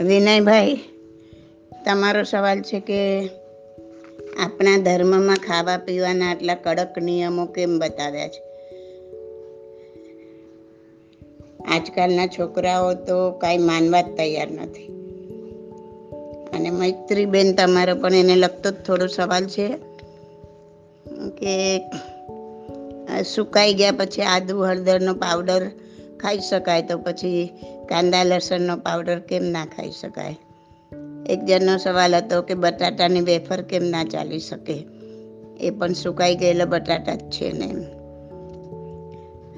[0.00, 0.78] વિનયભાઈ,
[1.84, 3.28] તમારો સવાલ છે કે
[4.42, 8.42] આપણા ધર્મમાં ખાવા પીવાના આટલા કડક નિયમો કેમ બતાવ્યા છે?
[11.64, 14.86] આજકાલના છોકરાઓ તો કાંઈ માનવા જ તૈયાર નથી.
[16.52, 19.68] અને મૈત્રીબેન તમારો પણ એને લગતો જ થોડો સવાલ છે
[21.30, 21.80] કે
[23.22, 25.70] સુકાઈ ગયા પછી આદુ હળદરનો પાવડર
[26.20, 27.52] ખાઈ શકાય તો પછી
[27.90, 30.36] કાંદા લસણનો પાવડર કેમ ના ખાઈ શકાય?
[31.26, 34.86] એક જણનો સવાલ હતો કે બટાટાની વેફર કેમ ના ચાલી શકે?
[35.60, 37.82] એ પણ સુકાઈ ગયેલા બટાટા જ છે ને એમ.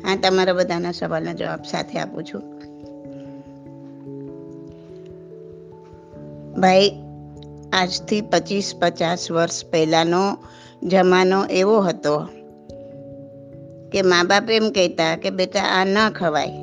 [0.06, 2.42] હા, તમારા બધાના સવાલના જવાબ સાથે આપું છું.
[6.60, 6.90] ભાઈ,
[7.72, 10.36] આજથી પચીસ પચાસ વર્ષ પહેલાંનો
[10.82, 12.18] જમાનો એવો હતો
[13.92, 16.61] કે મા બાપ એમ કહેતા કે બેટા આ ન ખવાય.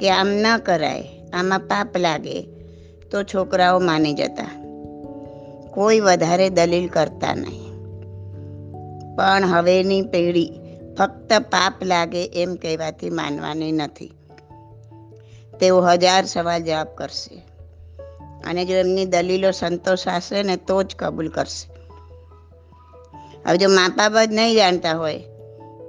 [0.00, 2.42] કે આમ ન કરાય, આમાં પાપ લાગે,
[3.10, 4.60] તો છોકરાઓ માની જતા.
[5.70, 7.70] કોઈ વધારે દલીલ કરતા નહીં.
[9.16, 10.52] પણ હવેની પેઢી
[10.98, 14.12] ફક્ત પાપ લાગે એમ કહેવાથી માનવાની નથી.
[15.60, 17.42] તેઓ હજાર સવાલ જવાબ કરશે.
[18.44, 21.70] અને જો એમની દલીલો સંતોષ હશે ને, તો જ કબૂલ કરશે.
[23.48, 25.18] હવે જો મા બાપ જ નહીં જાણતા હોય,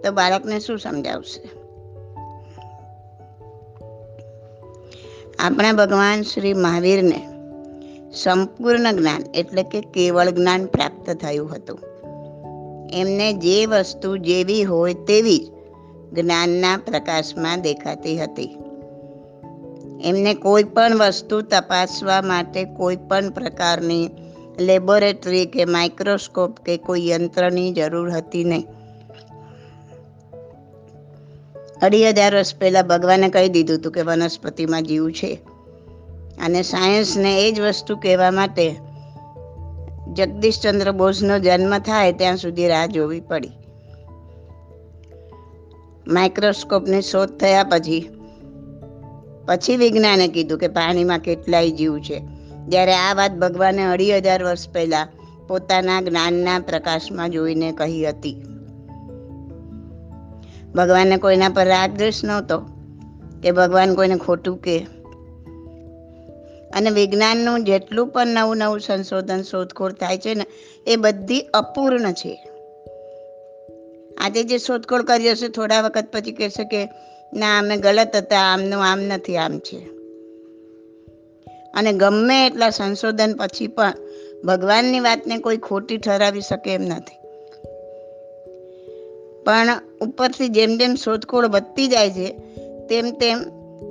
[0.04, 1.61] તો બાળકને શું સમજાવશે?
[5.42, 7.22] આપણા ભગવાન શ્રી મહાવીરને
[8.14, 11.80] સંપૂર્ણ જ્ઞાન એટલે કે કેવળ જ્ઞાન પ્રાપ્ત થયું હતું.
[12.94, 15.40] એમને જે વસ્તુ જેવી હોય તેવી
[16.14, 18.58] જ જ્ઞાનના પ્રકાશમાં દેખાતી હતી.
[20.04, 24.10] એમને કોઈ પણ વસ્તુ તપાસવા માટે કોઈ પણ પ્રકારની
[24.60, 28.66] લેબોરેટરી કે માઇક્રોસ્કોપ કે કોઈ યંત્રની જરૂર હતી નહીં.
[31.82, 35.40] અઢી હજાર વર્ષ પહેલાં ભગવાને કહી દીધું હતું કે વનસ્પતિમાં જીવ છે.
[36.46, 38.76] અને સાયન્સને એ જ વસ્તુ કહેવા માટે
[40.14, 43.52] જગદીશચંદ્ર બોઝનો જન્મ થાય ત્યાં સુધી રાહ જોવી પડી.
[46.08, 48.10] માઇક્રોસ્કોપની શોધ થયા પછી
[49.46, 52.22] પછી વિજ્ઞાને કીધું કે પાણીમાં કેટલાય જીવ છે.
[52.68, 55.08] જ્યારે આ વાત ભગવાને અઢી હજાર વર્ષ પહેલાં
[55.48, 58.42] પોતાના જ્ઞાનના પ્રકાશમાં જોઈને કહી હતી.
[60.76, 62.58] ભગવાનને કોઈના પર રાગ દ્વેષ નહોતો
[63.44, 64.78] કે ભગવાન કોઈને ખોટું કે.
[66.74, 70.46] અને વિજ્ઞાનનું જેટલું પણ નવું નવું સંશોધન, શોધખોળ થાય છે ને,
[70.88, 72.50] એ બધી અપૂર્ણ છે.
[74.18, 76.90] આજે જે શોધખોળ કરી હશે, થોડા વખત પછી કહેશે કે,
[77.34, 79.80] ના, અમે ગલત હતા, આમનું આમ નથી, આમ છે.
[81.74, 83.94] અને ગમે એટલા સંશોધન પછી પણ
[84.46, 87.21] ભગવાનની વાતને કોઈ ખોટી ઠરાવી શકે એમ નથી.
[89.46, 92.28] પણ ઉપરથી જેમ જેમ શોધખોળ વધતી જાય છે,
[92.88, 93.42] તેમ તેમ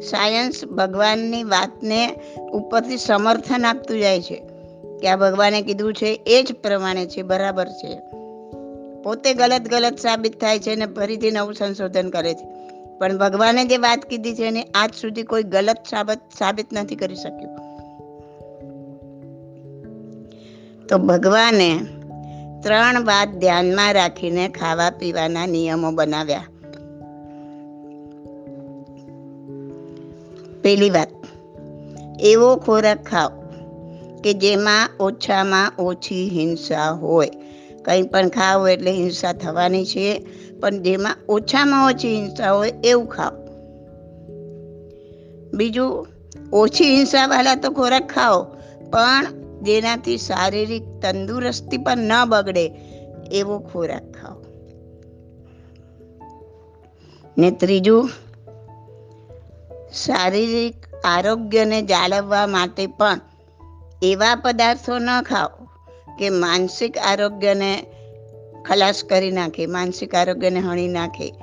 [0.01, 2.15] સાયન્સ ભગવાનની વાતને
[2.53, 4.43] ઉપરથી સમર્થન આપતું જાય છે
[5.01, 8.01] કે આ ભગવાને કીધું છે એ જ પ્રમાણે છે, બરાબર છે.
[9.03, 12.47] પોતે ગલત ગલત સાબિત થાય છે અને ફરીથી નવું સંશોધન કરે છે.
[12.99, 17.15] પણ ભગવાને જે વાત કીધી છે એને આજ સુધી કોઈ ગલત સાબત, સાબિત નથી કરી
[17.15, 17.71] શક્યું.
[20.87, 21.81] તો ભગવાને
[22.63, 26.45] ત્રણ વાત ધ્યાનમાં રાખીને ખાવા પીવાના નિયમો બનાવ્યા.
[30.63, 31.09] પહેલી વાત,
[32.21, 33.29] એવો ખોરાક ખાઓ
[34.25, 37.31] કે જેમાં ઓછામાં ઓછી હિંસા હોય.
[37.85, 40.27] કંઈ પણ ખાઓ એટલે હિંસા થવાની છે,
[40.61, 43.33] પણ જેમાં ઓછામાં ઓછી હિંસા હોય એવું ખાઓ.
[45.55, 46.07] બીજું,
[46.53, 48.43] ઓછી હિંસાવાળા તો ખોરાક ખાઓ,
[48.91, 52.73] પણ જેનાથી શારીરિક તંદુરસ્તી પણ ન બગડે
[53.33, 54.45] એવો ખોરાક ખાઓ.
[57.39, 58.11] ને ત્રીજું,
[59.93, 63.21] શારીરિક આરોગ્યને જાળવવા માટે પણ
[64.03, 65.65] એવા પદાર્થો ન ખાઓ
[66.19, 67.87] કે માનસિક આરોગ્યને
[68.65, 71.35] ખલાસ કરી નાખે, માનસિક આરોગ્યને હણી નાખે.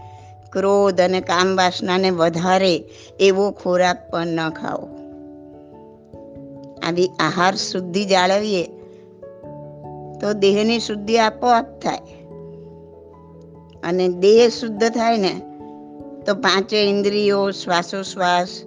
[0.52, 2.84] ક્રોધ અને કામ વાસનાને વધારે
[3.20, 4.97] એવો ખોરાક પણ ન ખાઓ.
[6.88, 8.64] આવી આહાર શુદ્ધિ જાળવીએ,
[10.22, 11.98] તો દેહની શુદ્ધિ આપોઆપ થાય.
[13.84, 15.42] અને દેહ શુદ્ધ થાય ને,
[16.26, 18.64] તો પાંચે ઇન્દ્રિયો, શ્વાસોશ્વાસ,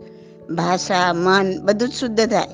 [0.51, 2.49] ભાષા, મન બધું જ શુદ્ધ થાય.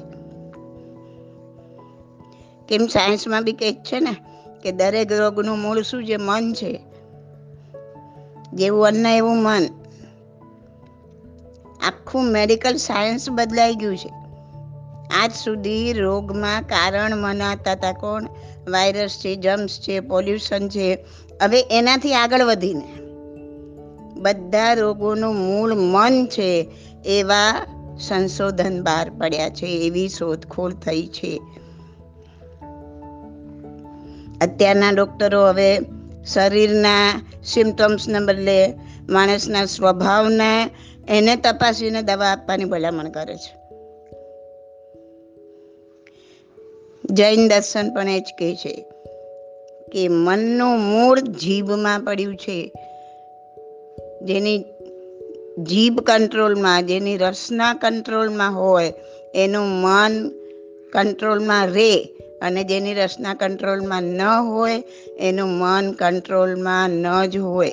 [2.69, 4.17] કેમ સાયન્સમાં બી કહે છે ને,
[4.63, 6.17] કે દરેક રોગનું મૂળ શું છે?
[6.17, 6.81] મન છે.
[8.53, 9.63] જેવું અન્ન, એવું મન.
[11.81, 14.26] આખું મેડિકલ સાયન્સ બદલાઈ ગયું છે.
[15.23, 17.93] આજ સુધી રોગમાં કારણ મનાતા હતા.
[17.93, 18.25] કોણ?
[18.69, 20.99] વાયરસ છે જમ્સ છે પોલ્યુશન છે.
[21.43, 22.89] હવે એનાથી આગળ વધીને
[24.21, 26.67] બધા રોગોનું મૂળ મન છે
[27.07, 27.67] એવા
[28.01, 31.41] સંશોધન બહાર પડ્યા છે, એવી શોધખોળ થઈ છે.
[34.41, 35.79] અત્યારના ડોક્ટરો હવે
[36.27, 38.75] શરીરના સિમ્ટમ્સને બદલે
[39.09, 40.71] માણસના સ્વભાવને
[41.09, 43.66] એને તપાસીને દવા આપવાની ભલામણ કરે છે.
[47.11, 48.85] જૈન દર્શન પણ એ જ કહે છે
[49.93, 52.73] કે મનનું મૂળ જીભમાં પડ્યું છે.
[54.23, 54.65] જેની
[55.59, 58.93] જીભ કંટ્રોલમાં, જેની રસના કંટ્રોલમાં હોય,
[59.35, 60.31] એનું મન
[60.93, 62.05] કંટ્રોલમાં રહે
[62.43, 64.83] અને જેની રસના કંટ્રોલમાં ન હોય,
[65.19, 67.73] એનું મન કંટ્રોલમાં ન જ હોય.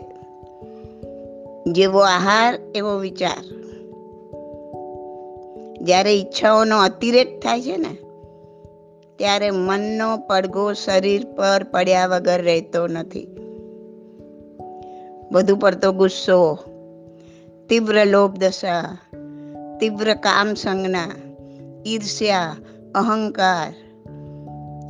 [1.67, 3.43] જેવો આહાર, એવો વિચાર.
[5.81, 8.02] જ્યારે ઈચ્છાઓનો અતિરેક થાય છે ને
[9.17, 13.27] ત્યારે મનનો પડઘો શરીર પર પડ્યા વગર રહેતો નથી.
[15.31, 16.59] વધુ પડતો ગુસ્સો,
[17.69, 18.97] તીવ્ર લોભ દશા,
[19.79, 21.11] તીવ્ર કામ સંજ્ઞા,
[21.87, 22.55] ઈર્ષ્યા,
[22.95, 23.73] અહંકાર,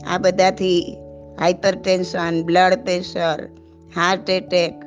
[0.08, 0.98] આ બધાથી
[1.40, 3.50] hypertension blood pressure,
[3.96, 4.84] heart attack,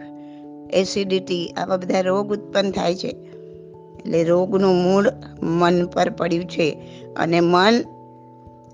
[0.72, 3.08] acidity, આવા બધા રોગ ઉત્પન્ન થાય છે.
[3.08, 5.12] એટલે રોગનું મૂળ
[5.42, 6.78] મન પર પડ્યું છે
[7.16, 7.80] અને મન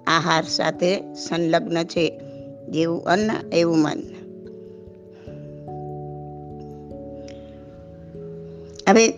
[0.06, 2.20] આહાર સાથે સંલગ્ન છે.
[2.68, 4.02] જેવું અન્ન, એવું મન.
[8.88, 9.12] હવે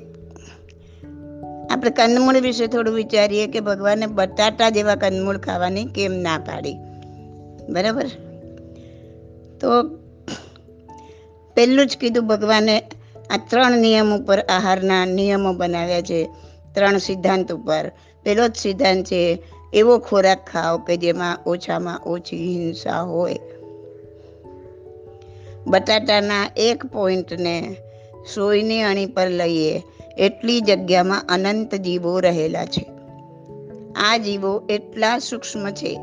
[1.70, 6.75] આપણે કંદમૂળ વિશે થોડું વિચારીએ કે ભગવાને બટાટા જેવા કંદમૂળ ખાવાની કેમ ના પાડી?
[7.69, 8.06] બરાબર?
[9.60, 9.82] તો
[11.54, 12.81] પહેલું જ કીધું ભગવાને
[13.31, 16.28] આ ત્રણ નિયમ ઉપર આહારના નિયમો બનાવ્યા છે.
[16.75, 17.92] ત્રણ સિદ્ધાંત ઉપર.
[18.25, 19.42] પહેલો જ સિદ્ધાંત છે
[19.74, 23.38] એવો ખોરાક ખાઓ કે જેમાં ઓછામાં ઓછી હિંસા હોય.
[25.66, 27.76] બટાટાના એક પોઈન્ટને
[28.34, 29.82] સોયની અણી પર લઈએ
[30.18, 32.86] એટલી જગ્યામાં અનંત જીવો રહેલા છે.
[33.94, 36.00] આ જીવો એટલા સૂક્ષ્મ છે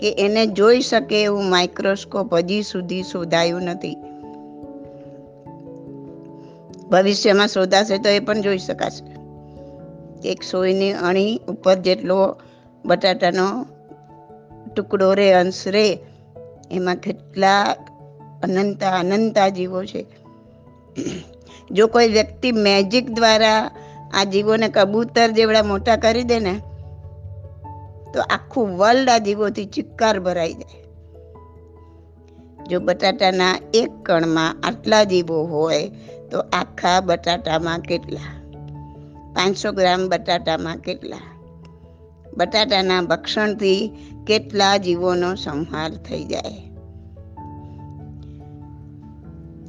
[0.00, 3.96] કે એને જોઈ શકે એવું માઇક્રોસ્કોપ હજી સુધી શોધાયું નથી.
[6.90, 9.15] ભવિષ્યમાં શોધાશે તો એ પણ જોઈ શકાશે.
[10.24, 12.36] એક સોયની અણી ઉપર જેટલો
[12.84, 13.66] બટાટાનો
[14.76, 15.98] ટુકડો રે, અંશ રે,
[16.70, 17.62] એમાં કેટલા
[18.42, 20.06] અનંતા અનંતા જીવો છે.
[21.70, 23.70] જો કોઈ વ્યક્તિ મેજિક દ્વારા
[24.14, 26.60] આ જીવોને કબૂતર જેવડા મોટા કરી દે ને,
[28.14, 30.82] તો આખું વર્લ્ડ આ જીવોથી ચિક્કાર ભરાઈ જાય.
[32.68, 35.90] જો બટાટાના એક કણમાં આટલા જીવો હોય,
[36.30, 38.35] તો આખા બટાટામાં કેટલા?
[39.36, 41.18] પાંચસો ગ્રામ બટાટામાં કેટલા?
[42.36, 43.90] બટાટાના ભક્ષણથી
[44.26, 46.66] કેટલા જીવોનો સંહાર થઈ જાય?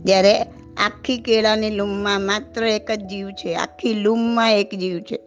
[0.03, 0.41] જ્યારે
[0.77, 5.19] આખી કેળાની લૂમમાં માત્ર એક જ જીવ છે, આખી લૂમમાં એક જીવ છે.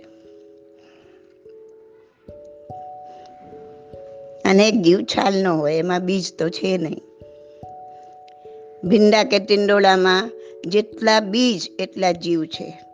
[4.44, 7.02] અને એક જીવ છાલનો હોય, એમાં બીજ તો છે નહીં.
[8.84, 10.30] ભીંડા કે ટિંડોળામાં
[10.66, 12.89] જેટલા બીજ, એટલા જીવ છે.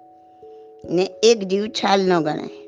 [0.91, 2.67] ને એક જીવ છાલ ન ગણાય.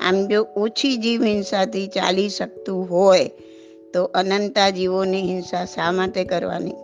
[0.00, 3.30] આમ જો ઓછી જીવ હિંસાથી ચાલી શકતું હોય,
[3.94, 6.74] તો અનંતા જીવોની હિંસા શા માટે કરવાની?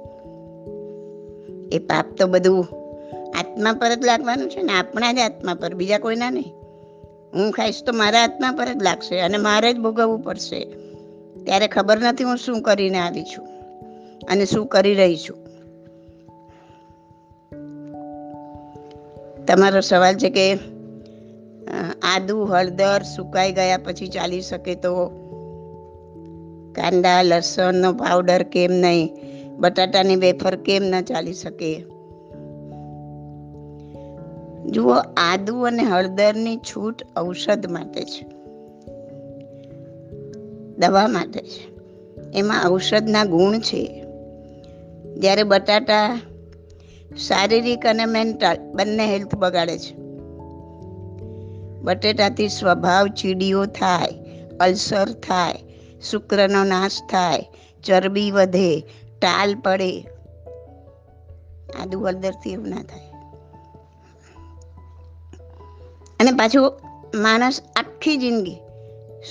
[1.73, 2.67] એ પાપ તો બધું
[3.39, 6.53] આત્મા પર જ લાગવાનું છે ને, આપણા જ આત્મા પર, બીજા કોઈના નહીં.
[7.35, 10.65] હું ખાઈશ તો મારા આત્મા પર જ લાગશે અને મારે જ ભોગવવું પડશે.
[11.45, 13.47] ત્યારે ખબર નથી હું શું કરીને આવી છું
[14.31, 15.48] અને શું કરી રહી છું.
[19.49, 20.55] તમારો સવાલ છે કે
[22.03, 25.07] આદુ, હળદર સુકાઈ ગયા પછી ચાલી શકે તો
[26.75, 29.09] કાંદા, લસણનો પાવડર કેમ નહીં?
[29.59, 31.85] બટાટાની વેફર કેમ ન ચાલી શકે?
[34.67, 38.27] જુઓ, આદુ અને હળદરની છૂટ ઔષધ માટે છે.
[40.77, 41.79] દવા માટે છે.
[42.39, 44.05] એમાં ઔષધના ગુણ છે.
[45.15, 46.21] જ્યારે બટાટા
[47.17, 49.95] શારીરિક અને મેન્ટલ બંને હેલ્થ બગાડે છે.
[51.83, 54.09] બટેટાથી સ્વભાવ ચીડીઓ થાય,
[54.61, 55.55] અલ્સર થાય,
[56.11, 57.49] શુક્રનો નાશ થાય,
[57.85, 58.81] ચરબી વધે,
[59.21, 60.01] ટાલ પડે.
[61.83, 63.09] આદુ હળદરથી એવું ના થાય.
[66.21, 66.81] અને પાછું
[67.15, 68.57] માણસ આખી જિંદગી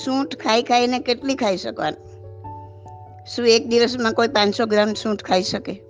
[0.06, 2.08] સૂંઠ ખાઈ ખાઈને કેટલી ખાઈ શકવાનું?
[3.28, 5.87] શું એક દિવસમાં કોઈ પાંચસો ગ્રામ સૂંઠ ખાઈ શકે?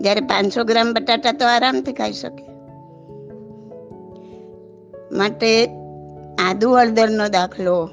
[0.00, 2.44] જ્યારે પાંચસો ગ્રામ બટાટા તો આરામથી ખાઈ શકે.
[5.12, 5.66] માટે
[6.38, 7.90] આદુ હળદરનો દાખલો.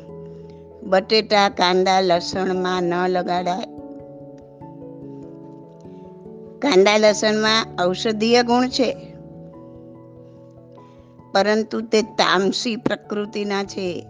[0.83, 3.63] બટેટા, કાંદા, લસણમાં ન લગાડાય.
[6.59, 8.97] કાંદા, લસણમાં ઔષધીય ગુણ છે.
[11.33, 14.07] પરંતુ તે તામસી પ્રકૃતિના છે.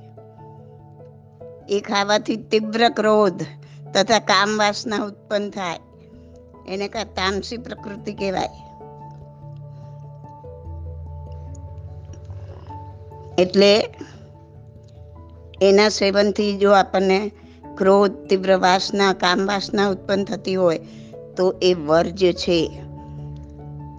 [1.69, 3.43] એ ખાવાથી તીવ્ર ક્રોધ
[3.93, 5.79] તથા કામ વાસના ઉત્પન્ન થાય.
[6.67, 8.49] એને કા તામસી પ્રકૃતિ કહેવાય.
[13.37, 13.89] એટલે
[15.61, 17.31] એના સેવનથી જો આપણને
[17.77, 20.79] ક્રોધ, તીવ્ર વાસના, કામ વાસના ઉત્પન્ન થતી હોય,
[21.37, 22.81] તો એ વર્જ છે.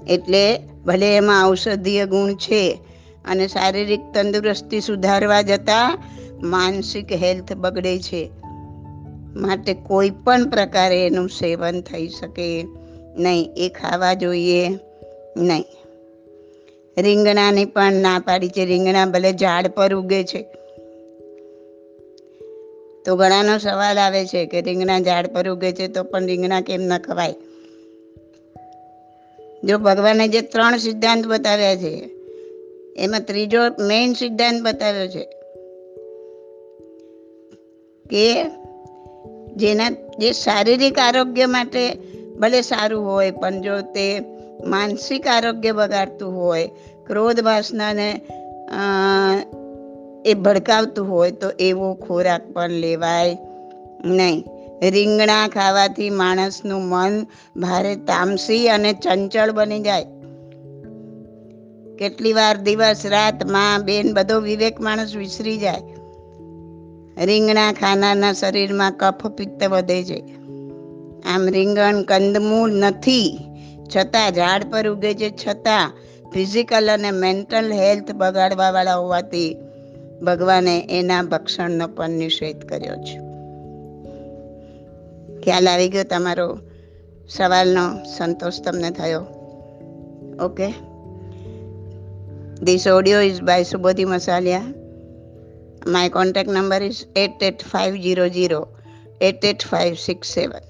[0.08, 2.80] એટલે ભલે એમાં ઔષધીય ગુણ છે
[3.24, 5.98] અને શારીરિક તંદુરસ્તી સુધારવા જતાં
[6.42, 8.37] માનસિક હેલ્થ બગડે છે.
[9.36, 12.66] માટે કોઈ પણ પ્રકારે એનું સેવન થઈ શકે
[13.16, 13.54] નહીં.
[13.56, 14.68] એ ખાવા જોઈએ
[15.36, 15.64] નહીં.
[16.98, 18.64] રીંગણાની પણ ના પાડી છે.
[18.64, 20.42] રીંગણા ભલે ઝાડ પર ઉગે છે.
[23.04, 26.80] તો ઘણાનો સવાલ આવે છે કે રીંગણા ઝાડ પર ઉગે છે તો પણ રીંગણા કેમ
[26.80, 27.34] ન ખવાય?
[29.64, 32.10] જો ભગવાને જે ત્રણ સિદ્ધાંત બતાવ્યા છે,
[32.96, 35.24] એમાં ત્રીજો મેઇન સિદ્ધાંત બતાવ્યો છે
[38.10, 38.42] કે
[39.58, 41.82] જેના જે શારીરિક આરોગ્ય માટે
[42.38, 44.06] ભલે સારું હોય, પણ જો તે
[44.66, 46.70] માનસિક આરોગ્ય બગાડતું હોય,
[47.06, 48.10] ક્રોધ વાસનાને
[50.26, 53.36] એ ભડકાવતું હોય, તો એવો ખોરાક પણ લેવાય
[54.04, 54.44] નહીં.
[54.82, 60.06] રીંગણા ખાવાથી માણસનું મન ભારે તામસી અને ચંચળ બની જાય.
[61.98, 65.82] કેટલી વાર દિવસ, રાત, માં, બેન બધો વિવેક માણસ વિસરી જાય.
[67.24, 70.24] રીંગણા ખાનારના શરીરમાં કફ પિત્ત વધે છે.
[71.34, 73.38] આમ રીંગણ કંદમૂળ નથી,
[73.96, 75.30] છતાં ઝાડ પર ઉગે છે.
[75.30, 75.92] છતાં
[76.34, 79.56] ફિઝિકલ અને મેન્ટલ હેલ્થ બગાડવાવાળા હોવાથી
[80.22, 83.18] ભગવાને એના ભક્ષણનો પણ નિષેધ કર્યો છે.
[85.40, 86.58] ખ્યાલ આવી ગયો તમારો?
[87.28, 89.20] સવાલનો સંતોષ તમને થયો?
[90.40, 90.66] Okay.
[92.62, 94.77] This audio is by Subodhi Masalia.
[95.86, 98.68] My contact number is 88500
[99.20, 100.60] 88567.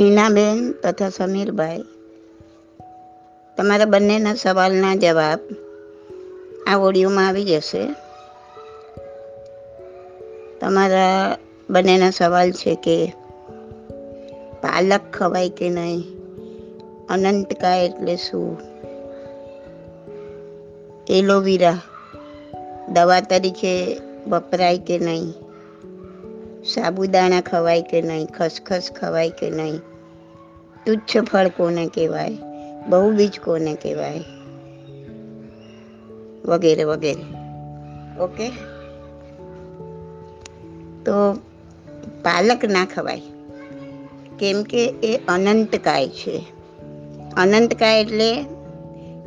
[0.00, 1.84] Hinaben તથા સમીરભાઈ
[3.56, 5.40] તમારા બંનેના સવાલના જવાબ
[6.66, 7.82] આ ઓડિયોમાં આવી જશે
[10.62, 11.36] તમારા
[11.70, 13.12] બંનેના સવાલ છે કે
[14.60, 16.02] પાલક ખવાય કે નહીં?
[17.08, 18.58] અનંતકાય એટલે શું?
[21.10, 21.78] એલોવેરા
[22.88, 25.34] દવા તરીકે વપરાય કે નહીં?
[26.64, 28.26] સાબુદાણા ખવાય કે નહીં?
[28.26, 29.76] ખસખસ ખવાય કે નહીં?
[30.86, 32.38] તુચ્છ ફળ કોને કહેવાય?
[32.88, 34.24] બહુ બીજ કોને કહેવાય?
[36.44, 37.24] વગેરે વગેરે.
[38.20, 38.71] ઓકે
[41.04, 41.34] તો
[42.22, 43.22] પાલક ના ખવાય.
[44.38, 46.44] કેમ કે એ અનંતકાય છે.
[47.36, 48.44] અનંતકાય એટલે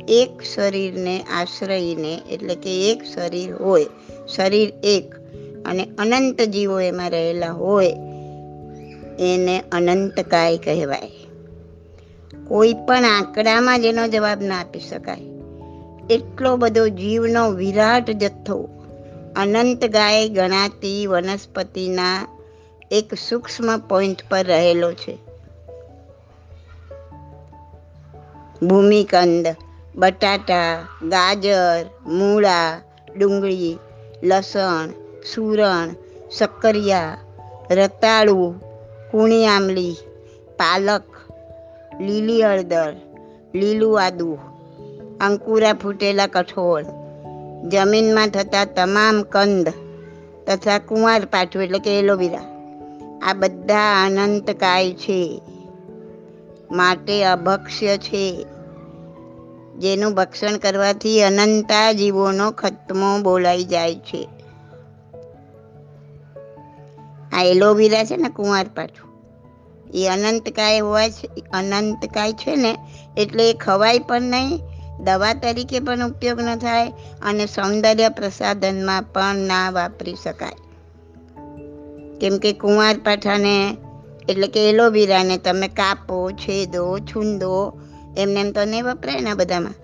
[0.08, 3.86] એક શરીરને આશ્રયને, એટલે કે એક શરીર હોય,
[4.28, 5.14] શરીર એક
[5.66, 7.86] અને અનંત જીવો એમાં રહેલા હોય,
[9.18, 11.10] એને અનંતકાય કહેવાય.
[12.48, 15.20] કોઈ પણ આંકડામાં જેનો જવાબ ના આપી શકાય.
[16.10, 18.68] એટલો બધો જીવનો વિરાટ જથ્થો
[19.36, 22.26] અનંત ગાય ગણાતી વનસ્પતિના
[22.90, 25.18] એક સૂક્ષ્મ પોઈન્ટ પર રહેલો છે.
[28.62, 29.46] ભૂમિકંદ,
[29.96, 32.80] બટાટા, ગાજર, મૂળા,
[33.16, 33.78] ડુંગળી,
[34.22, 34.88] લસણ,
[35.34, 35.88] સુરણ
[36.38, 37.18] શક્કરિયા
[37.70, 38.54] રતાળુ
[39.10, 39.96] કૂણી આમલી
[40.56, 41.04] પાલક,
[42.00, 42.92] લીલી હળદર,
[43.54, 44.38] લીલું આદુ,
[45.20, 47.05] અંકુરા ફૂટેલા કઠોળ
[47.68, 49.72] જમીનમાં થતા તમામ કંદ
[50.46, 52.42] તથા કુંવાર પાઠું એટલે કે એલોવેરા.
[53.22, 55.42] આ બધા અનંતકાય છે.
[56.70, 58.46] માટે અભક્ષ્ય છે.
[59.78, 64.28] જેનું ભક્ષણ કરવાથી અનંતા જીવોનો ખતમો બોલાઈ જાય છે.
[67.32, 69.06] આ એલોવેરા છે ને કુંવાર પાઠું
[69.94, 72.76] એ અનંતકાય હોવા છે, અનંતકાય છે ને
[73.16, 79.34] એટલે એ ખવાય પણ નહીં દવા તરીકે પણ ઉપયોગ ન થાય અને સૌંદર્ય પ્રસાધનમાં પણ
[79.34, 80.52] ના વાપરી શકાય.
[82.20, 83.76] કેમ કે કુંવાર પાઠાને,
[84.28, 87.80] એટલે કે એલોવેરાને તમે કાપો, છેદો, છૂંદો,
[88.18, 89.74] એમને એમ તો નહીં વપરાય ને બધામાં.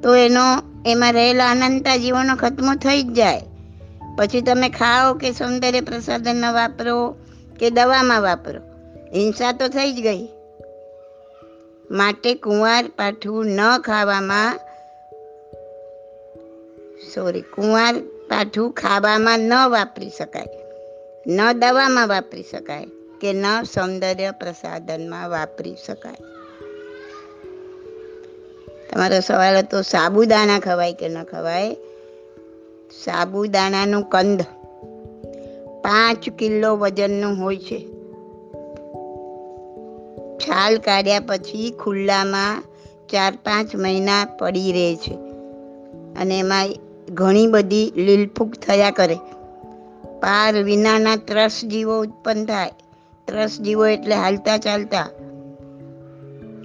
[0.00, 0.40] તો એનો,
[0.86, 3.42] એમાં રહેલા અનંતા જીવોનો ખતમો થઈ જ જાય.
[4.16, 7.14] પછી તમે ખાઓ કે સૌંદર્ય પ્રસાધનમાં વાપરો
[7.58, 8.60] કે દવામાં વાપરો.
[9.14, 10.28] હિંસા તો થઈ જ ગઈ.
[11.92, 14.60] માટે કુંવાર પાઠું ન ખાવામાં
[17.14, 20.48] સોરી કુંવાર પાઠું ખાવામાં ન વાપરી શકાય.
[21.26, 22.86] ન દવામાં વાપરી શકાય
[23.20, 26.16] કે ન સૌંદર્ય પ્રસાધનમાં વાપરી શકાય.
[28.90, 31.76] તમારો સવાલ હતો, સાબુદાણા ખવાય કે ન ખવાય?
[33.04, 34.42] સાબુદાણાનું કંદ
[35.82, 37.91] પાંચ કિલો વજનનું હોય છે.
[40.48, 42.62] છાલ કાઢ્યા પછી ખુલ્લામાં
[43.12, 45.14] ચાર પાંચ મહિના પડી રહે છે.
[46.20, 46.68] અને એમાં
[47.10, 49.16] ઘણી બધી લીલફૂક થયા કરે.
[50.20, 52.70] પાર વિનાના ત્રસ જીવો ઉત્પન્ન થાય.
[53.24, 55.08] ત્રસ જીવો એટલે હાલતા ચાલતા.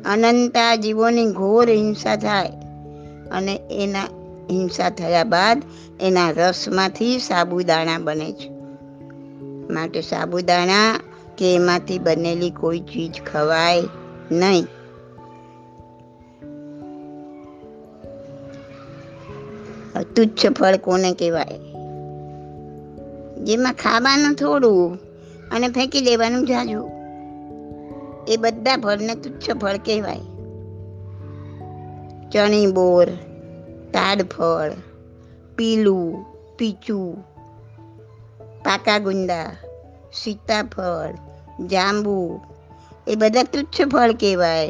[0.06, 2.48] અનંતા જીવોની ઘોર હિંસા થાય.
[3.32, 4.04] અને એના
[4.52, 5.64] હિંસા થયા બાદ
[6.02, 8.50] એના રસમાંથી સાબુદાણા બને છે.
[9.74, 11.00] માટે સાબુદાણા
[11.38, 13.84] કે એમાંથી બનેલી કોઈ ચીજ ખવાય
[14.32, 14.66] નહીં.
[20.16, 21.58] તુચ્છ ફળ કોને કહેવાય?
[23.44, 24.98] જેમાં ખાવાનું થોડું
[25.52, 26.90] અને ફેંકી દેવાનું જાજુ.
[28.28, 30.20] એ બધા ફળને તુચ્છ ફળ કહેવાય.
[32.30, 33.06] ચણી બોર
[33.94, 34.72] તાડફળ
[35.56, 36.26] પીલું,
[36.58, 37.22] પીચું,
[38.64, 39.56] પાકા ગુંદા,
[40.14, 41.27] સીતાફળ
[41.66, 42.42] જાંબુ.
[43.08, 44.70] એ બધા તુચ્છ ફળ કહેવાય.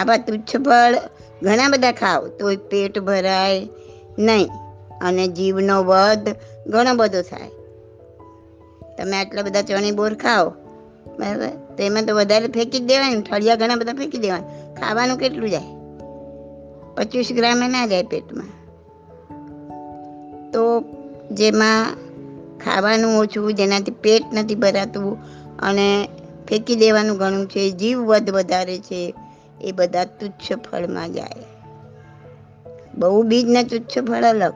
[0.00, 0.94] આવા તુચ્છ ફળ
[1.42, 3.68] ઘણા બધા ખાવ, તોય પેટ ભરાય
[4.18, 4.48] નહીં
[5.02, 6.28] અને જીવનો વધ
[6.66, 7.50] ઘણો બધો થાય.
[8.98, 10.50] તમે આટલા બધા ચણી બોર ખાઓ,
[11.18, 11.48] બરાબર?
[11.48, 14.40] તો એમાં તો વધારે ફેંકી જ દેવાય ને, ઠળિયા ઘણા બધા ફેંકી દેવાય.
[14.74, 15.62] ખાવાનું કેટલું જાય?
[16.94, 18.46] પચીસ ગ્રામે ના જાય પેટમાં.
[20.50, 20.84] તો
[21.30, 21.86] જેમાં
[22.64, 25.16] ખાવાનું ઓછું, જેનાથી પેટ નથી ભરાતું
[25.60, 26.08] અને
[26.48, 29.14] ફેંકી દેવાનું ઘણું છે, જીવ વધ વધારે છે,
[29.60, 31.42] એ બધા તુચ્છ ફળમાં જાય.
[32.94, 34.54] બહુ બીજ ને તુચ્છ ફળ અલગ.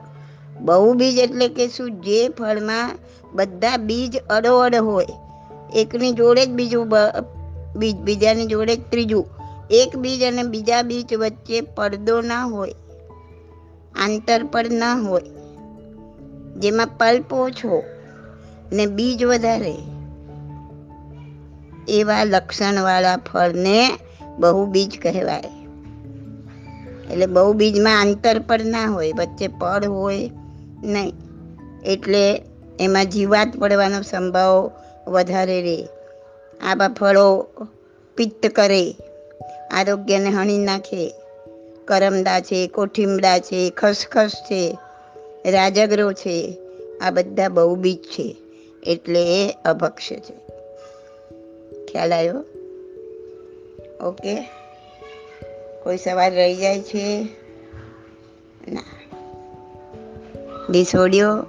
[0.61, 2.01] બહુ બીજ એટલે કે શું?
[2.01, 2.91] જે ફળમાં
[3.33, 5.07] બધા બીજ અડોઅડ હોય,
[5.75, 6.87] એકની જોડે જ બીજું
[7.75, 9.25] બીજ, બીજાની જોડે જ ત્રીજું.
[9.71, 12.73] એક બીજ અને બીજા બીજ વચ્ચે પડદો ના હોય
[13.95, 15.21] આંતરપડ ના હોય,
[16.57, 17.83] જેમાં પલ્પ ઓછો
[18.71, 19.75] ને બીજ વધારે.
[21.87, 23.91] એવા લક્ષણવાળા ફળને
[24.39, 25.43] બહુ બીજ કહેવાય.
[27.11, 30.29] એટલે બહુ બીજમાં આંતર પણ ના હોય, વચ્ચે પડ હોય
[30.83, 31.13] નહીં.
[31.85, 32.41] એટલે
[32.79, 34.71] એમાં જીવાત પડવાનો સંભાવ
[35.07, 35.87] વધારે રહે
[36.71, 37.47] આવા ફળો
[38.15, 38.95] પિત્ત કરે,
[39.73, 41.13] આરોગ્યને હણી નાખે.
[41.87, 44.77] કરમદા છે કોઠીમડા છે, ખસખસ છે,
[45.45, 46.57] રાજગરો છે,
[47.01, 48.35] આ બધા બહુ બીજ છે.
[48.83, 50.33] એટલે એ અભક્ષ છે.
[51.85, 52.43] ખ્યાલ આવ્યો?
[54.07, 54.35] ઓકે.
[55.83, 57.21] કોઈ સવાલ રહી જાય છે?
[58.71, 58.83] ના.
[60.69, 61.45] This audio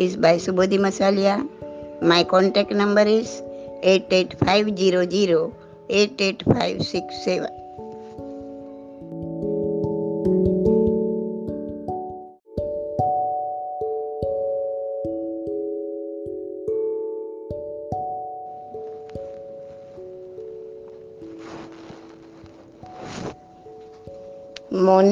[0.00, 1.48] is by Subodhi Masaliya
[2.02, 3.26] my contact number is
[3.84, 5.52] eight eight five zero zero
[5.90, 7.65] eight eight five six seven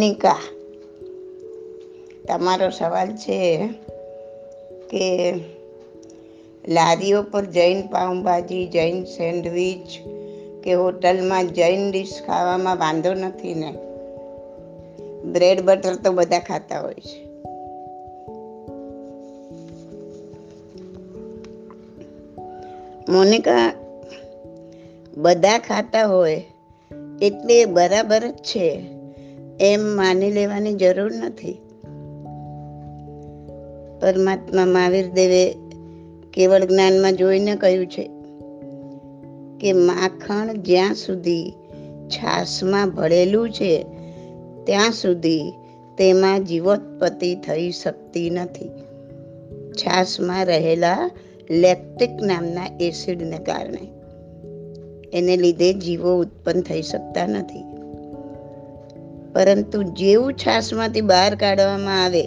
[0.04, 0.36] Monica,
[2.28, 3.68] તમારો સવાલ છે
[4.90, 5.32] કે
[6.68, 10.08] લારીઓ પર જૈન પાઉંભાજી, જૈન સેન્ડવિચ
[10.64, 13.74] કે હોટલમાં જૈન ડીશ ખાવામાં વાંધો નથી ને?
[15.24, 17.24] બ્રેડ બટર તો બધા ખાતા હોય છે.
[23.12, 23.72] મોનિકા,
[25.16, 26.44] બધા ખાતા હોય
[27.22, 28.93] એટલે બરાબર જ છે.
[29.60, 31.52] એમ માની લેવાની જરૂર નથી.
[34.00, 35.56] પરમાત્મા મહાવીર દેવે
[36.32, 38.10] કેવળ જ્ઞાનમાં જોઈને કહ્યું છે
[39.60, 41.52] કે માખણ જ્યાં સુધી
[42.08, 43.86] છાશમાં ભળેલું છે,
[44.64, 45.52] ત્યાં સુધી
[45.98, 48.68] તેમાં જીવોત્પત્તિ થઈ શકતી નથી.
[49.72, 51.10] છાશમાં રહેલા
[51.50, 53.88] લેક્ટિક નામના એસિડને કારણે.
[55.12, 57.73] એને લીધે જીવો ઉત્પન્ન થઈ શકતા નથી.
[59.34, 62.22] પરંતુ જેવું છાશમાંથી બહાર કાઢવામાં આવે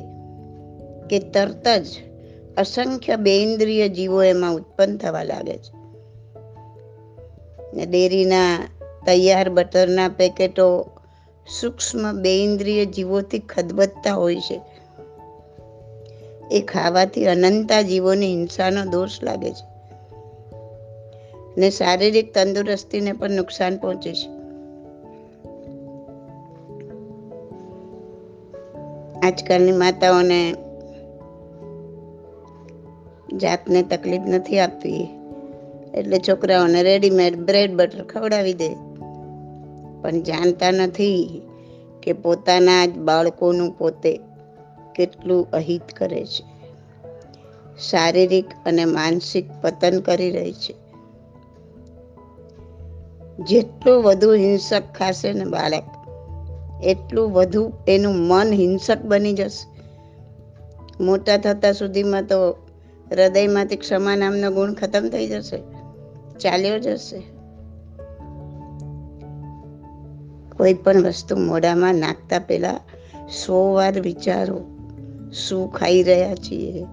[1.10, 1.88] કે તરત જ
[2.58, 5.78] અસંખ્ય બેન્દ્રિય જીવો એમાં ઉત્પન્ન થવા લાગે છે.
[7.74, 8.60] ને ડેરીના
[9.06, 10.91] તૈયાર બટરના પેકેટો
[11.62, 14.62] સૂક્ષ્મ બેન્દ્રિય જીવોથી ખદબદતા હોય છે.
[16.52, 19.67] એ ખાવાથી અનંતા જીવોની હિંસાનો દોષ લાગે છે.
[21.58, 24.37] ને શારીરિક તંદુરસ્તીને પણ નુકસાન પહોંચે છે.
[29.28, 30.56] આજકાલની માતાઓને
[33.38, 35.08] જાતને તકલીફ નથી આપવી
[35.94, 38.70] એટલે છોકરાઓને રેડીમેડ બ્રેડ બટર ખવડાવી દે.
[40.02, 41.42] પણ જાણતા નથી
[42.04, 44.20] કે પોતાના જ બાળકોનું પોતે
[44.96, 46.44] કેટલું અહિત કરે છે.
[47.90, 50.76] શારીરિક અને માનસિક પતન કરી રહી છે.
[53.38, 55.97] જેટલું વધુ હિંસક ખાશે ને બાળક
[56.84, 59.78] એટલું વધુ એનું મન હિંસક બની જશે.
[61.04, 62.52] મોટા થતા સુધીમાં તો
[63.12, 65.58] હૃદયમાંથી ક્ષમા નામનો ગુણ ખતમ થઈ જશે.
[66.40, 67.24] ચાલ્યો જશે.
[70.58, 72.80] કોઈ પણ વસ્તુ મોઢામાં નાખતા પહેલાં
[73.28, 74.62] સો વાર વિચારો,
[75.34, 76.86] શું ખાઈ રહ્યા છીએ,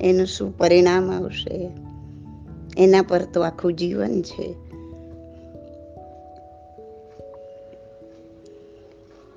[0.00, 1.70] એનું શું પરિણામ આવશે?
[2.76, 4.54] એના પર તો આખું જીવન છે.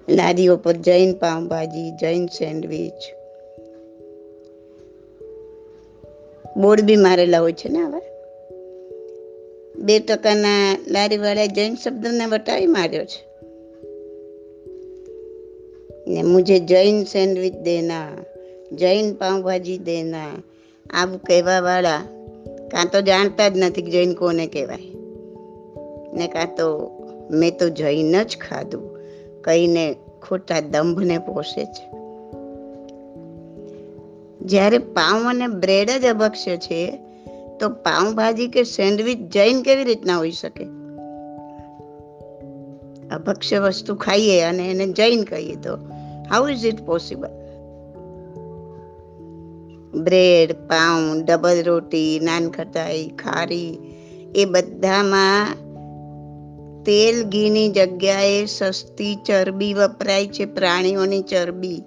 [0.10, 2.94] લારીઓ પર જૈન પાઉંભાજી, જૈન સેન્ડવિચ.
[6.58, 8.02] બોર્ડ બી મારેલા હોય છે ને હવે?
[9.76, 13.26] બે ટકાના લારીવાળા જૈન શબ્દને વટાવી માર્યો છે.
[16.08, 18.10] ને મુજે જૈન સેન્ડવિચ દેના,
[18.72, 20.28] જૈન પાઉંભાજી દેના
[20.90, 22.02] આવું કહેવા વાળા
[22.72, 24.96] કાં તો જાણતા જ નથી જૈન કોને કહેવાય.
[26.14, 26.92] ને કાં તો
[27.32, 28.95] મેં તો જૈન જ ખાધું.
[29.46, 31.90] કહીને ખોટા દંભને પોષે છે.
[34.40, 37.00] જ્યારે પાઉં અને બ્રેડ જ અભક્ષ્ય છે,
[37.60, 40.64] તો પાઉંભાજી કે સેન્ડવિચ જૈન કેવી રીતના હોઈ શકે?
[43.16, 45.76] અભક્ષ્ય વસ્તુ ખાઈએ અને એને જૈન કહીએ તો
[46.30, 47.30] how is it possible
[50.04, 53.78] bread, pav, double રોટી, નાનખટાઈ, ખારી
[54.36, 55.48] એ બધામાં
[56.86, 61.84] તેલ ઘીની જગ્યાએ સસ્તી ચરબી વપરાય છે, પ્રાણીઓની ચરબી.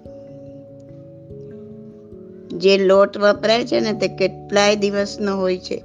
[2.57, 5.83] જે લોટ વપરાય છે ને તે કેટલાય દિવસનો હોય છે.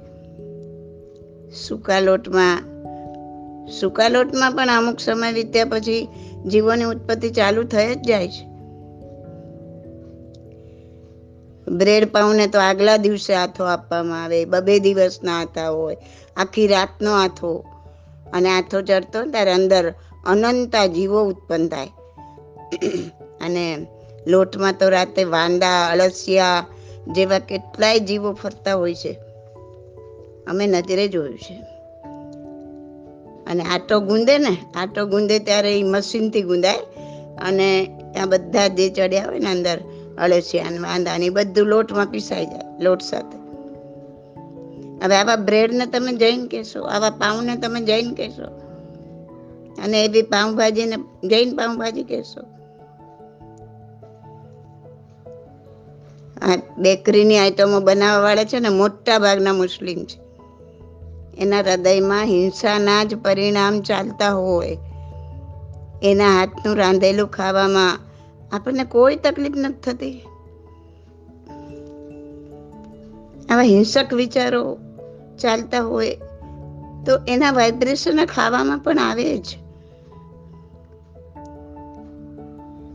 [1.67, 2.75] સૂકા લોટમાં
[3.79, 6.07] સૂકા લોટમાં પણ અમુક સમય વીત્યા પછી
[6.45, 8.55] જીવોની ઉત્પત્તિ ચાલુ થઈ જ જાય છે.
[11.71, 15.97] બ્રેડ પાઉને તો આગલા દિવસે હાથો આપવામાં આવે, બબે દિવસના આથા હોય,
[16.37, 17.65] આખી રાતનો આથો
[18.33, 19.93] અને આથો ચડતો ત્યારે અંદર
[20.25, 21.87] અનંતા જીવો ઉત્પન્ન થાય.
[23.41, 23.87] અને
[24.27, 26.65] લોટમાં તો રાતે વાંદા, અળસિયા
[27.07, 29.19] જેવા કેટલાય જીવો ફરતા હોય છે.
[30.47, 31.53] અમે નજરે જોયું છે.
[33.47, 36.77] અને આટો ગુંદે ને, આટો ગુંદે ત્યારે એ મશીનથી ગુંદાય
[37.41, 39.79] અને ત્યાં બધા જે ચડ્યા હોય ને અંદર
[40.17, 43.44] અળસિયા ને વાંદા ને બધું લોટમાં પીસાઈ જાય, લોટ સાથે.
[45.05, 48.65] હવે આવા બ્રેડને તમે જૈન કહેશો, આવા પાઉંને તમે જૈન કહેશો.
[49.83, 50.95] અને એ બી પાઉંભાજીને
[51.27, 52.41] જૈન પાઉંભાજી કહેશો.
[56.41, 60.25] આ બેકરીની આઈટમો બનાવવા વાળા છે ને, મોટા ભાગના મુસ્લિમ છે.
[61.37, 64.77] એના હૃદયમાં હિંસાના જ પરિણામ ચાલતા હોય.
[66.03, 67.99] એના હાથનું રાંધેલું ખાવામાં
[68.55, 70.21] આપણને કોઈ તકલીફ નથી થતી.
[73.49, 74.77] આવા હિંસક વિચારો
[75.37, 76.17] ચાલતા હોય,
[77.05, 79.45] તો એના વાઇબ્રેશન ખાવામાં પણ આવે જ.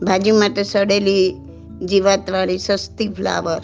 [0.02, 1.34] ભાજી માટે સડેલી
[1.86, 3.60] જીવાતવાળી સસ્તી ફ્લાવર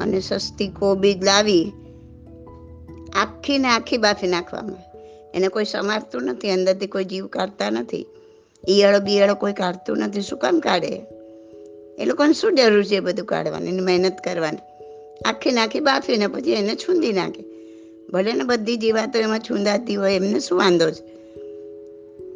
[0.00, 1.72] અને સસ્તી કોબીજ લાવી
[3.14, 5.00] આખી ને આખી બાફી નાખવામાં.
[5.34, 8.06] એને કોઈ સમારતું નથી, અંદરથી કોઈ જીવ કાઢતા નથી.
[8.68, 10.20] ઈયળો બિયળો કોઈ કાઢતું નથી.
[10.20, 11.06] શું કામ કાઢે?
[11.98, 14.58] એ લોકોને શું જરૂર છે બધું કાઢવાની મહેનત કરવાની?
[15.24, 17.53] આખી નાખી બાફીને પછી એને છૂંદી નાખે.
[18.14, 21.14] ભલે ને બધી જીવાતો એમાં છૂંદાતી હોય, એમને શું વાંધો છે?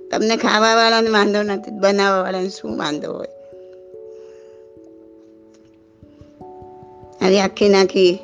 [0.08, 3.28] તમને ખાવા વાળાને વાંધો નથી બનાવવા વાળાને શું વાંધો હોય?
[7.22, 8.18] હવે આખી નાખી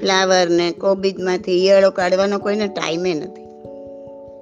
[0.00, 3.46] ફ્લાવર ને કોબીજમાંથી ઈયળો કાઢવાનો કોઈને ટાઈમે નથી.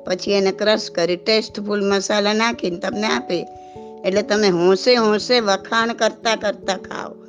[0.07, 3.46] પછી એને ક્રશ કરી ટેસ્ટફુલ મસાલા નાખીને તમને આપે.
[4.04, 7.24] એટલે તમે હોંશે હોંશે વખાણ કરતા કરતા ખાઓ.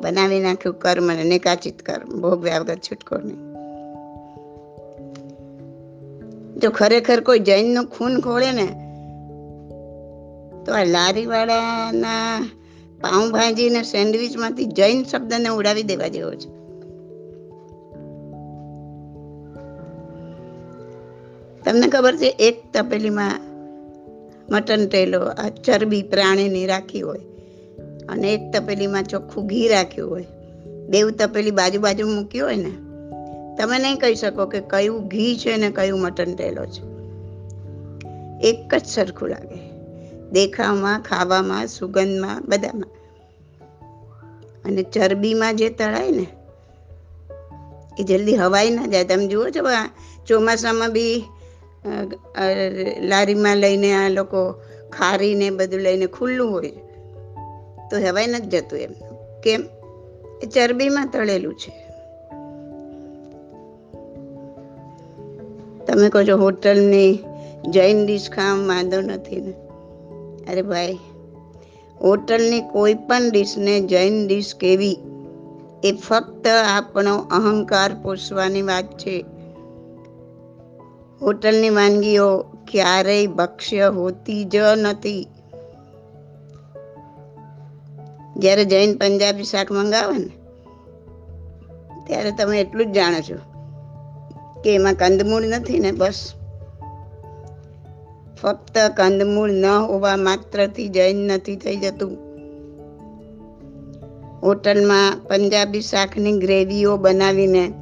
[0.00, 2.20] બનાવી નાખ્યું, કર્મ અને નિકાચિત કર્મ.
[2.20, 3.48] ભોગવ્યા વગર છૂટકો નહીં
[6.58, 8.68] જો ખરેખર કોઈ જૈનનું ખૂન ખોળે ને,
[10.64, 12.50] તો આ લારીવાળાના
[13.00, 16.58] પાઉંભાજી ને સેન્ડવિચમાંથી જૈન શબ્દને ઉડાવી દેવા જેવો છે.
[21.62, 23.40] તમને ખબર છે, એક તપેલીમાં
[24.50, 27.24] મટન ટેલો, આ ચરબી પ્રાણીની રાખી હોય.
[28.08, 30.26] અને એક તપેલીમાં ચોખ્ખું ઘી રાખ્યું હોય.
[30.88, 32.72] બેવ તપેલી બાજુ બાજુ મૂકી હોય ને,
[33.58, 36.82] તમે નહીં કહી શકો કે કયું ઘી છે ને કયું મટન તેલો છે.
[38.48, 39.60] એક જ સરખું લાગે.
[40.30, 42.90] દેખાવમાં, ખાવામાં, સુગંધમાં, બધામાં.
[44.64, 46.26] અને ચરબીમાં જે તળાય ને,
[47.98, 49.04] એ જલ્દી હવાઈ ના જાય.
[49.04, 49.62] તમે જુઓ છો
[50.26, 51.24] ચોમાસામાં બી
[53.02, 54.40] લારીમાં લઈને આ લોકો
[54.92, 56.72] ખારીને બધું લઈને ખુલ્લું હોય.
[57.90, 58.90] તો હવાઈ નથી જતું એમ.
[59.42, 59.64] કેમ?
[60.42, 61.88] એ ચરબીમાં તળેલું છે.
[65.86, 67.18] તમે કહો છો હોટલની
[67.68, 69.52] જૈન ડીશ ખાવા વાંધો નથી ને.
[70.52, 70.98] અરે ભાઈ,
[72.00, 74.98] હોટલની કોઈ પણ ડીશને જૈન ડીશ કેવી?
[75.84, 79.24] એ ફક્ત આપણો અહંકાર પોષવાની વાત છે.
[81.22, 82.38] હોટલની વાનગીઓ
[82.70, 85.26] ક્યારેય ભક્ષ્ય હોતી જ નથી.
[88.38, 90.30] જ્યારે જૈન પંજાબી શાક મંગાવે ને,
[92.06, 93.38] ત્યારે તમે એટલું જ જાણો છો
[94.64, 96.32] કે એમાં કંદમૂળ નથી ને બસ.
[98.42, 102.16] ફક્ત કંદમૂળ ન હોવા માત્રથી જૈન નથી થઈ જતું.
[104.42, 107.72] હોટલમાં પંજાબી શાકની ગ્રેવીઓ બનાવીને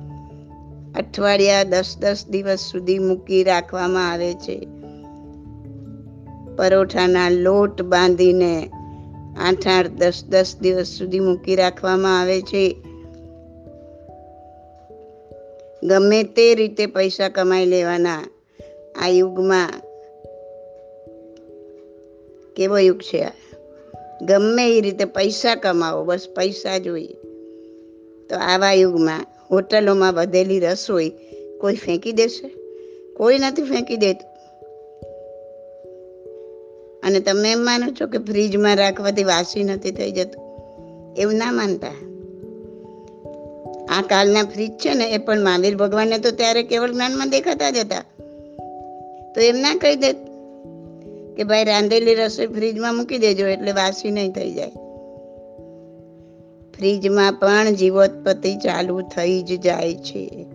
[0.94, 4.68] અઠવાડિયા દસ દસ દિવસ સુધી મૂકી રાખવામાં આવે છે.
[6.56, 8.70] પરોઠાના લોટ બાંધીને
[9.40, 12.76] આઠ આઠ, દસ દસ દિવસ સુધી મૂકી રાખવામાં આવે છે.
[15.82, 18.24] ગમે તે રીતે પૈસા કમાઈ લેવાના
[19.02, 19.72] આ યુગમાં
[22.56, 23.32] કેવો યુગ છે આ?
[24.22, 27.14] ગમે એ રીતે પૈસા કમાવો, બસ પૈસા જોઈએ
[28.28, 31.12] તો આવા યુગમાં હોટલોમાં વધેલી રસોઈ
[31.60, 32.48] કોઈ ફેંકી દેશે?
[33.14, 34.35] કોઈ નથી ફેંકી દેતું.
[37.06, 40.46] અને તમે એમ માનો છો કે ફ્રીજમાં રાખવાથી વાસી નથી થઈ જતું?
[41.16, 41.88] એવું ના માનતા?
[43.88, 47.76] આ કાલના ફ્રીજ છે ને, એ પણ મહાવીર ભગવાનને તો ત્યારે કેવળ જ્ઞાનમાં દેખાતા જ
[47.76, 48.00] હતા.
[49.34, 50.12] તો એમ ના કહી દે
[51.34, 54.70] કે ભાઈ રાંધેલી રસોઈ ફ્રીજમાં મૂકી દેજો, એટલે વાસી નહીં થઈ જાય.
[56.76, 60.46] ફ્રીજમાં પણ જીવોત્પત્તિ ચાલુ થઈ જ જાય છે.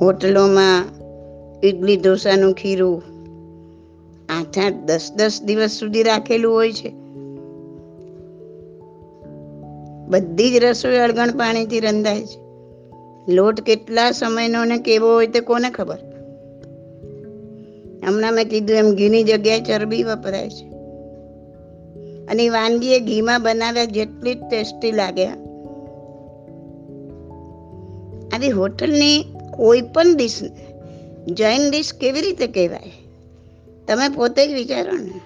[0.00, 0.84] હોટલોમાં
[1.66, 3.13] ઇડલી ઢોસાનું ખીરું
[4.28, 7.04] આઠ આઠ દસ દસ દિવસ સુધી રાખેલું હોય છે.
[10.08, 12.44] બધી જ રસોઈ અળગણ પાણીથી રંધાય છે.
[13.32, 15.98] લોટ કેટલા સમયનો ને કેવો હોય તે કોને ખબર?
[18.06, 20.64] હમણાં મેં કીધું એમ ઘીની જગ્યાએ ચરબી વપરાય છે.
[22.26, 25.26] અને વાનગી એ ઘીમાં બનાવ્યા જેટલી જ ટેસ્ટી લાગે.
[28.34, 29.24] આવી હોટલની
[29.56, 30.40] કોઈ પણ ડીશ,
[31.28, 33.03] જૈન ડીશ કેવી રીતે કહેવાય?
[33.88, 35.20] તમે પોતે જ વિચારો ને.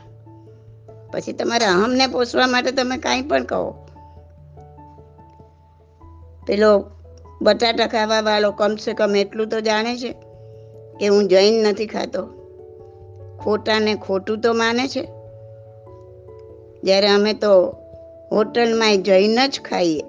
[1.12, 3.86] પછી તમારા અહમને પોષવા માટે તમે કાંઈ પણ કહો.
[6.46, 6.90] પેલો
[7.42, 10.12] બટાટા ખાવા વાળો કમસે કમ એટલું તો જાણે છે
[11.00, 12.26] કે હું જૈન નથી ખાતો.
[13.40, 15.02] ખોટાને ખોટું તો માને છે.
[16.82, 17.76] જ્યારે અમે તો
[18.32, 20.02] હોટલમાં જૈન જ ખાઈએ.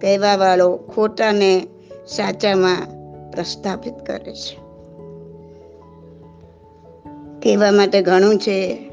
[0.00, 1.66] કહેવા વાળો ખોટાને
[2.06, 2.86] સાચામાં
[3.30, 4.61] પ્રસ્થાપિત કરે છે.
[7.42, 8.90] કહેવા માટે ઘણું છે,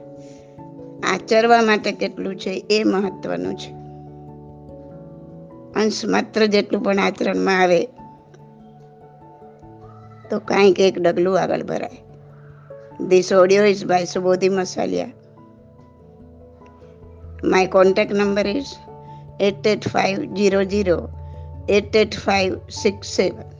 [1.14, 3.72] આચરવા માટે કેટલું છે, એ મહત્વનું છે.
[5.80, 7.86] અંશ માત્ર જેટલું પણ આચરણમાં આવે,
[10.30, 12.10] તો કાંઈક એક ડગલું આગળ ભરાય.
[13.08, 15.12] This audio is by Subodhi Masaliya
[17.44, 18.66] my contact number is
[19.40, 21.10] eight eight five zero zero
[21.70, 23.59] eight eight five six seven